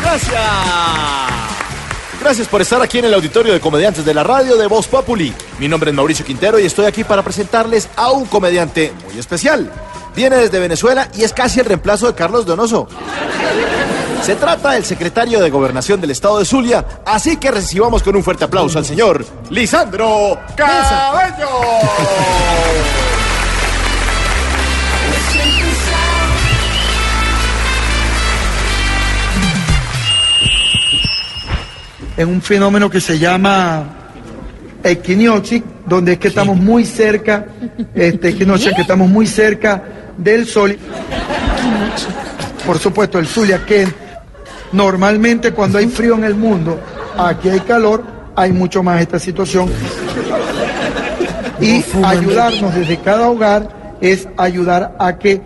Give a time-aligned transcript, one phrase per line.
[0.00, 0.40] gracias.
[2.20, 5.32] Gracias por estar aquí en el auditorio de comediantes de la radio de Voz Populi.
[5.58, 9.70] Mi nombre es Mauricio Quintero y estoy aquí para presentarles a un comediante muy especial.
[10.14, 12.88] Viene desde Venezuela y es casi el reemplazo de Carlos Donoso.
[14.22, 18.24] Se trata del secretario de Gobernación del estado de Zulia, así que recibamos con un
[18.24, 21.48] fuerte aplauso al señor Lisandro Cabello.
[32.16, 33.84] En un fenómeno que se llama
[34.82, 37.46] equinoccio, donde es que estamos muy cerca,
[37.94, 39.82] este equinoccio, que estamos muy cerca
[40.16, 40.78] del sol.
[42.64, 43.86] Por supuesto, el Zulia, que
[44.72, 46.80] normalmente cuando hay frío en el mundo,
[47.16, 49.70] aquí hay calor, hay mucho más esta situación.
[51.60, 55.40] Y ayudarnos desde cada hogar es ayudar a que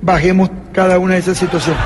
[0.00, 1.82] bajemos cada una de esas situaciones.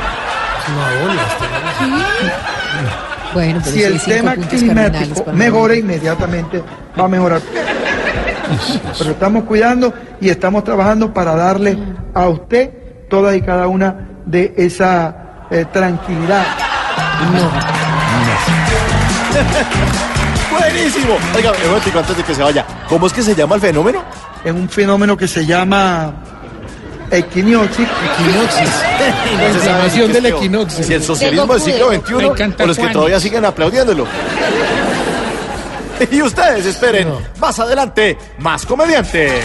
[3.33, 6.63] Bueno, pero si el tema climático mejora, inmediatamente
[6.99, 7.41] va a mejorar.
[8.99, 11.79] Pero estamos cuidando y estamos trabajando para darle
[12.15, 12.71] a usted
[13.09, 16.45] toda y cada una de esa eh, tranquilidad.
[20.51, 21.17] Buenísimo.
[21.35, 21.53] Oiga,
[21.99, 22.65] antes de que se vaya.
[22.89, 24.03] ¿Cómo es que se llama el fenómeno?
[24.45, 26.13] Es un fenómeno que se llama
[27.11, 27.87] equinoccio.
[29.39, 30.85] La inflamación del equinoccio.
[30.85, 32.95] Si el socialismo del siglo XXI Me encanta o los que Juanes.
[32.95, 34.07] todavía siguen aplaudiéndolo.
[36.11, 39.43] Y ustedes esperen más adelante, más comediante.